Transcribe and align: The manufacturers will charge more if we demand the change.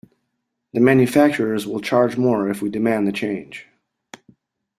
The 0.73 0.79
manufacturers 0.79 1.67
will 1.67 1.79
charge 1.79 2.17
more 2.17 2.49
if 2.49 2.59
we 2.59 2.71
demand 2.71 3.07
the 3.07 3.11
change. 3.11 3.67